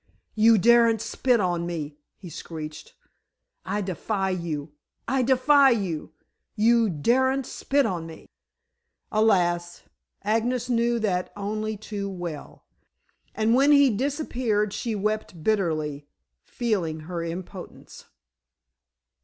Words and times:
"You 0.33 0.57
daren't 0.57 0.99
split 0.99 1.39
on 1.39 1.67
me," 1.67 1.99
he 2.17 2.27
screeched. 2.27 2.95
"I 3.63 3.81
defy 3.81 4.31
you! 4.31 4.71
I 5.07 5.21
defy 5.21 5.69
you! 5.69 6.11
You 6.55 6.89
daren't 6.89 7.45
split 7.45 7.85
on 7.85 8.07
me." 8.07 8.27
Alas! 9.11 9.83
Agnes 10.23 10.69
knew 10.71 10.97
that 10.97 11.31
only 11.37 11.77
too 11.77 12.09
well, 12.09 12.65
and 13.35 13.53
when 13.53 13.71
he 13.71 13.91
disappeared 13.95 14.73
she 14.73 14.95
wept 14.95 15.43
bitterly, 15.43 16.07
feeling 16.45 17.01
her 17.01 17.21
impotence. 17.23 18.05